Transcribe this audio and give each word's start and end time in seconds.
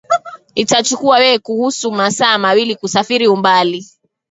itachukua 0.55 1.17
wewe 1.17 1.39
kuhusu 1.39 1.91
masaa 1.91 2.37
mawili 2.37 2.75
kusafiri 2.75 3.27
umbali 3.27 3.87